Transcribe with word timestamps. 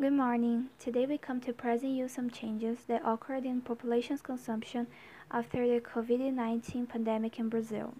Good 0.00 0.14
morning. 0.14 0.70
Today 0.78 1.04
we 1.04 1.18
come 1.18 1.42
to 1.42 1.52
present 1.52 1.92
you 1.92 2.08
some 2.08 2.30
changes 2.30 2.78
that 2.88 3.02
occurred 3.04 3.44
in 3.44 3.60
population's 3.60 4.22
consumption 4.22 4.86
after 5.30 5.68
the 5.68 5.78
COVID-19 5.78 6.88
pandemic 6.88 7.38
in 7.38 7.50
Brazil. 7.50 7.92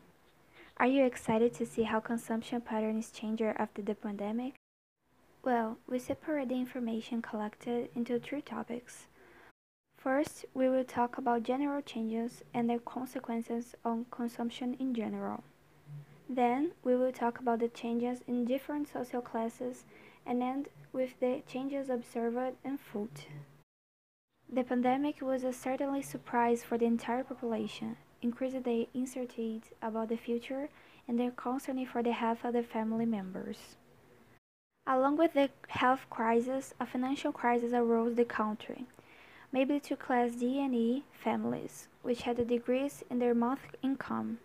Are 0.78 0.86
you 0.86 1.04
excited 1.04 1.52
to 1.56 1.66
see 1.66 1.82
how 1.82 2.00
consumption 2.00 2.62
patterns 2.62 3.10
changed 3.10 3.42
after 3.42 3.82
the 3.82 3.94
pandemic? 3.94 4.54
Well, 5.44 5.76
we 5.86 5.98
separate 5.98 6.48
the 6.48 6.54
information 6.54 7.21
collected 7.21 7.90
into 7.94 8.19
three 8.19 8.40
topics. 8.40 9.04
First, 9.98 10.46
we 10.54 10.71
will 10.71 10.85
talk 10.85 11.19
about 11.19 11.42
general 11.42 11.82
changes 11.82 12.42
and 12.54 12.71
their 12.71 12.78
consequences 12.78 13.74
on 13.85 14.06
consumption 14.10 14.74
in 14.80 14.94
general. 14.94 15.44
Then, 16.33 16.74
we 16.84 16.95
will 16.95 17.10
talk 17.10 17.41
about 17.41 17.59
the 17.59 17.66
changes 17.66 18.23
in 18.28 18.45
different 18.45 18.87
social 18.87 19.20
classes 19.20 19.84
and 20.24 20.41
end 20.41 20.69
with 20.92 21.19
the 21.19 21.42
changes 21.45 21.91
observed 21.91 22.55
in 22.65 22.79
food. 22.79 23.10
The 24.48 24.62
pandemic 24.62 25.20
was 25.20 25.43
a 25.43 25.53
certainly 25.53 26.03
surprise 26.03 26.62
for 26.62 26.79
the 26.79 26.84
entire 26.84 27.25
population, 27.25 27.97
increased 28.23 28.62
the 28.62 28.87
uncertainty 28.95 29.62
about 29.83 30.09
the 30.09 30.16
future 30.16 30.69
and 31.09 31.19
their 31.19 31.33
concern 31.33 31.84
for 31.84 32.01
the 32.01 32.12
health 32.12 32.45
of 32.45 32.53
the 32.53 32.62
family 32.62 33.06
members. 33.06 33.75
Along 34.87 35.17
with 35.17 35.33
the 35.33 35.51
health 35.67 36.06
crisis, 36.11 36.75
a 36.78 36.87
financial 36.87 37.33
crisis 37.33 37.73
arose 37.73 38.15
the 38.15 38.25
country, 38.25 38.87
maybe 39.51 39.81
to 39.81 39.97
class 39.97 40.37
D 40.37 40.61
and 40.61 40.77
E 40.77 41.03
families, 41.11 41.89
which 42.03 42.23
had 42.23 42.39
a 42.39 42.45
decrease 42.45 43.03
in 43.11 43.19
their 43.19 43.34
monthly 43.34 43.81
income. 43.83 44.39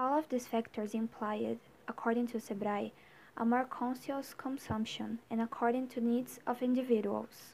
All 0.00 0.18
of 0.18 0.30
these 0.30 0.46
factors 0.46 0.94
implied, 0.94 1.58
according 1.86 2.28
to 2.28 2.40
Sebrae, 2.40 2.92
a 3.36 3.44
more 3.44 3.64
conscious 3.64 4.32
consumption 4.32 5.18
and 5.30 5.42
according 5.42 5.88
to 5.88 6.00
needs 6.00 6.40
of 6.46 6.62
individuals. 6.62 7.52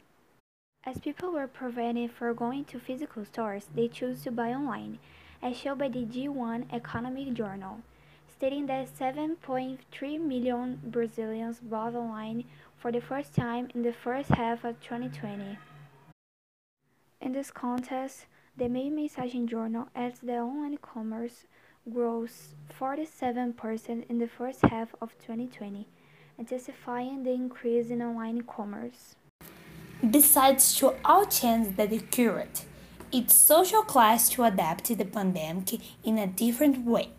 As 0.85 1.01
people 1.01 1.33
were 1.33 1.49
prevented 1.49 2.13
from 2.13 2.37
going 2.37 2.65
to 2.67 2.79
physical 2.79 3.25
stores, 3.25 3.67
they 3.75 3.89
chose 3.89 4.23
to 4.23 4.31
buy 4.31 4.55
online, 4.55 5.01
as 5.43 5.57
shown 5.57 5.79
by 5.79 5.89
the 5.89 6.05
G1 6.05 6.73
Economic 6.73 7.35
Journal, 7.35 7.81
stating 8.29 8.67
that 8.67 8.97
7.3 8.97 10.21
million 10.21 10.81
Brazilians 10.85 11.59
bought 11.59 11.97
online 11.97 12.45
for 12.77 12.93
the 12.93 13.01
first 13.01 13.35
time 13.35 13.71
in 13.75 13.83
the 13.83 13.93
first 13.93 14.29
half 14.29 14.63
of 14.63 14.79
2020. 14.79 15.59
In 17.21 17.33
this 17.33 17.51
context, 17.51 18.27
the 18.57 18.69
main 18.69 18.97
messaging 18.97 19.47
journal 19.47 19.89
adds 19.97 20.21
that 20.21 20.39
online 20.39 20.79
commerce 20.81 21.45
grows 21.93 22.55
47% 22.79 24.09
in 24.09 24.19
the 24.19 24.27
first 24.27 24.63
half 24.63 24.95
of 25.01 25.17
2020, 25.19 25.87
intensifying 26.39 27.23
the 27.23 27.31
increase 27.31 27.91
in 27.91 28.03
online 28.03 28.43
commerce. 28.43 29.17
Besides 30.09 30.77
to 30.79 30.95
all 31.05 31.25
changes 31.27 31.75
that 31.77 31.93
occurred, 31.93 32.61
it's 33.13 33.35
social 33.35 33.83
class 33.83 34.29
to 34.31 34.45
adapt 34.45 34.85
to 34.85 34.97
the 34.97 35.05
pandemic 35.05 35.81
in 36.05 36.19
a 36.19 36.27
different 36.27 36.85
way. 36.85 37.11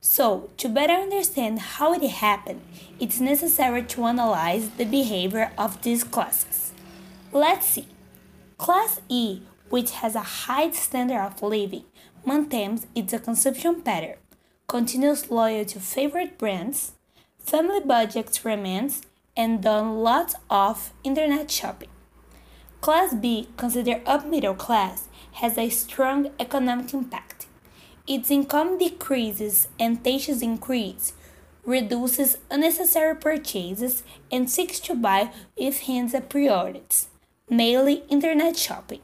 So, 0.00 0.50
to 0.58 0.68
better 0.68 0.92
understand 0.92 1.58
how 1.58 1.92
it 1.92 2.06
happened, 2.08 2.60
it's 3.00 3.20
necessary 3.20 3.82
to 3.84 4.04
analyze 4.04 4.70
the 4.70 4.84
behavior 4.84 5.50
of 5.58 5.82
these 5.82 6.04
classes. 6.04 6.72
Let's 7.32 7.66
see. 7.66 7.88
Class 8.58 9.00
E, 9.08 9.42
which 9.70 9.90
has 9.92 10.14
a 10.14 10.20
high 10.20 10.70
standard 10.70 11.20
of 11.20 11.42
living, 11.42 11.84
maintains 12.26 12.86
its 12.94 13.14
consumption 13.18 13.82
pattern, 13.82 14.16
continues 14.66 15.30
loyal 15.30 15.64
to 15.64 15.80
favorite 15.80 16.38
brands, 16.38 16.92
family 17.38 17.80
budgets 17.80 18.44
remains, 18.44 19.02
and 19.36 19.62
done 19.62 19.98
lots 19.98 20.34
of 20.50 20.92
internet 21.04 21.50
shopping. 21.50 21.88
Class 22.80 23.14
B, 23.14 23.48
considered 23.56 24.02
up 24.06 24.26
middle 24.26 24.54
class, 24.54 25.08
has 25.32 25.56
a 25.58 25.68
strong 25.68 26.30
economic 26.38 26.92
impact. 26.92 27.46
Its 28.06 28.30
income 28.30 28.78
decreases 28.78 29.68
and 29.78 30.02
tensions 30.02 30.42
increase, 30.42 31.12
reduces 31.64 32.38
unnecessary 32.50 33.14
purchases, 33.14 34.02
and 34.32 34.50
seeks 34.50 34.80
to 34.80 34.94
buy 34.94 35.30
with 35.58 35.80
hands 35.80 36.14
a 36.14 36.20
priorities, 36.20 37.08
mainly 37.50 38.04
internet 38.08 38.56
shopping. 38.56 39.00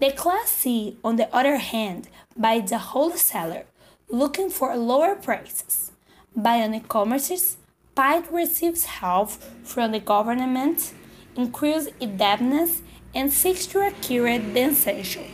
The 0.00 0.12
Class 0.12 0.48
C, 0.48 0.96
on 1.04 1.16
the 1.16 1.28
other 1.30 1.58
hand, 1.58 2.08
buys 2.34 2.70
the 2.70 2.78
wholesaler 2.78 3.64
looking 4.08 4.48
for 4.48 4.74
lower 4.74 5.14
prices. 5.14 5.92
By 6.34 6.62
on 6.62 6.74
e-commerces, 6.74 7.56
PIDE 7.94 8.32
receives 8.32 8.84
help 8.84 9.28
from 9.62 9.92
the 9.92 10.00
government, 10.00 10.94
increases 11.36 11.92
indebtedness, 12.00 12.80
and 13.14 13.30
seeks 13.30 13.66
to 13.66 13.86
acquire 13.86 14.38
the 14.38 14.60
essential. 14.70 15.26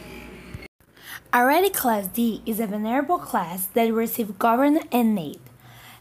Already 1.32 1.70
Class 1.70 2.08
D 2.08 2.42
is 2.44 2.58
a 2.58 2.66
vulnerable 2.66 3.18
class 3.18 3.66
that 3.68 3.94
receives 3.94 4.32
government 4.32 4.88
aid, 4.92 5.38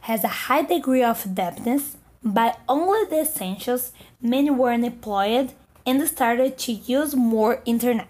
has 0.01 0.23
a 0.23 0.47
high 0.49 0.63
degree 0.63 1.03
of 1.03 1.23
indebtedness, 1.23 1.97
buy 2.23 2.55
only 2.67 3.05
the 3.11 3.21
essentials, 3.21 3.91
many 4.19 4.49
were 4.49 4.73
unemployed, 4.73 5.51
and 5.85 6.07
started 6.07 6.57
to 6.57 6.71
use 6.71 7.15
more 7.15 7.61
internet. 7.65 8.07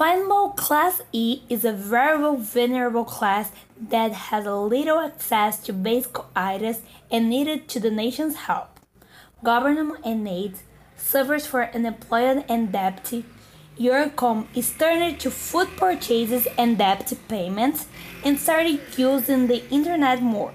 Finally, 0.00 0.52
Class 0.56 1.02
E 1.12 1.42
is 1.50 1.62
a 1.62 1.74
very 1.74 2.34
vulnerable 2.38 3.04
class 3.04 3.52
that 3.78 4.12
has 4.12 4.46
little 4.46 4.98
access 4.98 5.58
to 5.58 5.74
basic 5.74 6.16
items 6.34 6.80
and 7.10 7.28
needed 7.28 7.68
to 7.68 7.78
the 7.78 7.90
nation's 7.90 8.34
help. 8.48 8.80
Government 9.44 10.00
and 10.02 10.26
aid 10.26 10.54
suffers 10.96 11.46
for 11.46 11.68
unemployment 11.74 12.46
and 12.48 12.72
debt. 12.72 13.12
Your 13.76 13.98
income 14.04 14.48
is 14.54 14.72
turned 14.72 15.20
to 15.20 15.30
food 15.30 15.68
purchases 15.76 16.48
and 16.56 16.78
debt 16.78 17.12
payments 17.28 17.86
and 18.24 18.38
started 18.38 18.80
using 18.96 19.48
the 19.48 19.68
internet 19.68 20.22
more. 20.22 20.54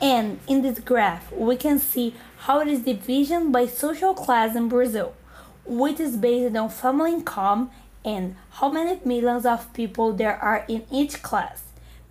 And 0.00 0.40
in 0.46 0.62
this 0.62 0.78
graph, 0.78 1.30
we 1.32 1.56
can 1.56 1.78
see 1.78 2.14
how 2.38 2.60
it 2.60 2.68
is 2.68 2.80
divided 2.80 3.52
by 3.52 3.66
social 3.66 4.14
class 4.14 4.56
in 4.56 4.70
Brazil, 4.70 5.14
which 5.66 6.00
is 6.00 6.16
based 6.16 6.56
on 6.56 6.70
family 6.70 7.12
income 7.12 7.70
and 8.08 8.36
how 8.52 8.70
many 8.70 8.98
millions 9.04 9.44
of 9.44 9.70
people 9.74 10.14
there 10.14 10.38
are 10.42 10.64
in 10.66 10.82
each 10.90 11.22
class, 11.22 11.62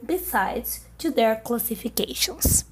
besides 0.05 0.85
to 0.99 1.09
their 1.09 1.37
classifications. 1.37 2.65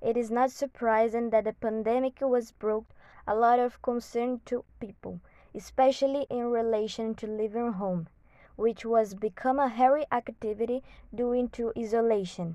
It 0.00 0.16
is 0.16 0.30
not 0.30 0.52
surprising 0.52 1.30
that 1.30 1.46
the 1.46 1.52
pandemic 1.52 2.18
was 2.20 2.52
brought 2.52 2.86
a 3.26 3.34
lot 3.34 3.58
of 3.58 3.82
concern 3.82 4.40
to 4.44 4.62
people, 4.78 5.18
especially 5.52 6.26
in 6.30 6.44
relation 6.52 7.16
to 7.16 7.26
living 7.26 7.72
home, 7.72 8.06
which 8.54 8.84
was 8.84 9.14
become 9.14 9.58
a 9.58 9.66
hairy 9.66 10.06
activity 10.12 10.84
due 11.12 11.48
to 11.54 11.72
isolation. 11.76 12.54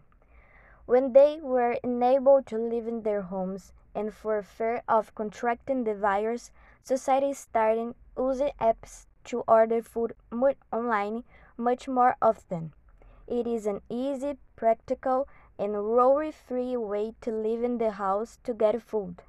When 0.86 1.12
they 1.12 1.40
were 1.42 1.76
unable 1.84 2.42
to 2.44 2.58
live 2.58 2.88
in 2.88 3.02
their 3.02 3.24
homes 3.24 3.74
and 3.94 4.14
for 4.14 4.42
fear 4.42 4.82
of 4.88 5.14
contracting 5.14 5.84
the 5.84 5.94
virus, 5.94 6.52
society 6.84 7.34
started 7.34 7.96
using 8.18 8.52
apps 8.62 9.08
to 9.26 9.44
order 9.48 9.82
food 9.82 10.14
online 10.72 11.24
much 11.58 11.88
more 11.88 12.16
often. 12.22 12.74
It 13.28 13.46
is 13.46 13.66
an 13.66 13.82
easy, 13.90 14.38
practical, 14.56 15.28
and 15.58 15.74
worry-free 15.74 16.78
way 16.78 17.14
to 17.22 17.32
leave 17.32 17.64
in 17.64 17.78
the 17.78 17.92
house 17.92 18.40
to 18.44 18.54
get 18.54 18.82
food. 18.82 19.22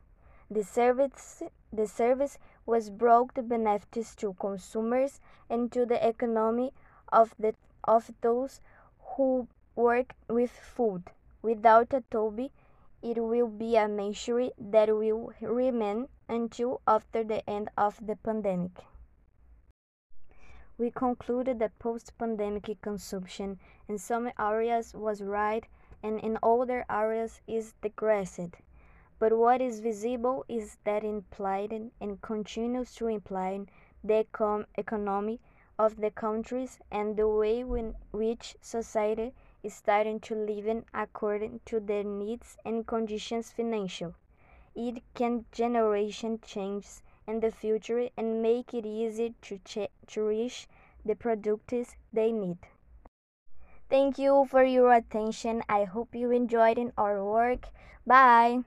The 0.51 0.65
service, 0.65 1.43
the 1.73 1.87
service 1.87 2.39
was 2.67 2.91
brought 2.91 3.49
benefits 3.49 4.15
to 4.17 4.35
consumers 4.41 5.21
and 5.49 5.71
to 5.73 5.85
the 5.85 6.07
economy 6.07 6.73
of, 7.13 7.35
the, 7.39 7.55
of 7.85 8.11
those 8.21 8.61
who 9.17 9.49
work 9.77 10.15
with 10.29 10.51
food. 10.51 11.03
Without 11.43 11.93
a 11.93 12.03
Toby, 12.11 12.51
it 13.03 13.19
will 13.23 13.49
be 13.49 13.77
a 13.77 13.89
measure 13.89 14.51
that 14.59 14.89
will 14.89 15.33
remain 15.41 16.09
until 16.29 16.81
after 16.87 17.25
the 17.25 17.49
end 17.49 17.69
of 17.77 17.99
the 18.07 18.17
pandemic. 18.17 18.73
We 20.81 20.91
concluded 20.91 21.59
that 21.59 21.79
post-pandemic 21.79 22.81
consumption 22.81 23.59
in 23.87 23.99
some 23.99 24.31
areas 24.39 24.95
was 24.95 25.21
right 25.21 25.67
and 26.03 26.19
in 26.21 26.39
other 26.43 26.87
areas 26.89 27.43
is 27.47 27.75
digressed. 27.83 28.57
But 29.19 29.37
what 29.37 29.61
is 29.61 29.81
visible 29.81 30.47
is 30.49 30.79
that 30.85 31.05
implied 31.05 31.73
and 32.01 32.23
continues 32.23 32.95
to 32.95 33.09
imply 33.09 33.67
the 34.03 34.25
economy 34.79 35.39
of 35.79 35.97
the 36.01 36.11
countries 36.11 36.79
and 36.91 37.15
the 37.15 37.29
way 37.29 37.61
in 37.61 37.95
which 38.11 38.57
society 38.63 39.35
is 39.63 39.75
starting 39.75 40.19
to 40.21 40.35
live 40.35 40.67
in 40.67 40.87
according 40.95 41.61
to 41.67 41.81
their 41.81 42.05
needs 42.05 42.57
and 42.65 42.87
conditions 42.87 43.53
financial. 43.53 44.15
It 44.75 45.03
can 45.13 45.45
generation 45.53 46.41
changes 46.41 47.03
the 47.39 47.53
future 47.53 48.09
and 48.17 48.43
make 48.43 48.75
it 48.75 48.85
easy 48.85 49.35
to, 49.43 49.61
to 50.09 50.23
reach 50.23 50.67
the 51.05 51.15
products 51.15 51.95
they 52.13 52.33
need. 52.33 52.59
Thank 53.89 54.19
you 54.19 54.47
for 54.49 54.65
your 54.65 54.93
attention. 54.93 55.63
I 55.69 55.85
hope 55.85 56.15
you 56.15 56.31
enjoyed 56.33 56.93
our 56.97 57.25
work. 57.25 57.69
Bye. 58.07 58.65